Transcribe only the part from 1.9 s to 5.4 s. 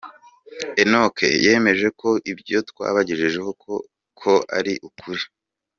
ko ibyo twabagejejeho koko ari ukuri.